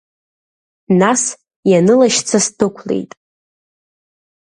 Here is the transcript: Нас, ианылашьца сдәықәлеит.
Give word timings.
Нас, 1.01 1.21
ианылашьца 1.71 2.37
сдәықәлеит. 2.45 3.11